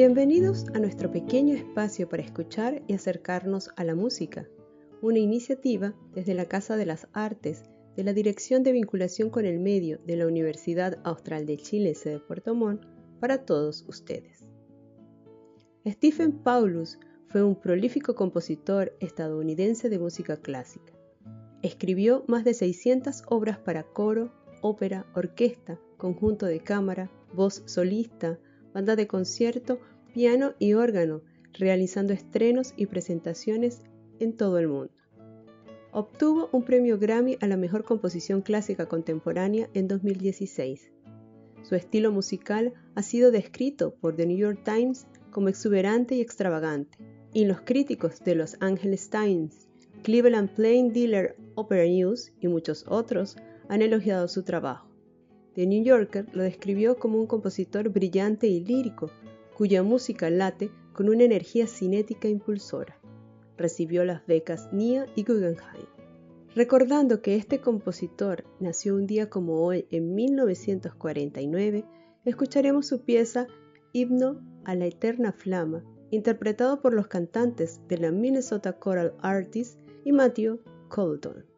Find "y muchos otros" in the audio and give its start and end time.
52.40-53.34